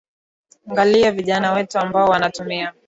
[0.69, 2.73] ngalie vijana wetu ambao wanatumia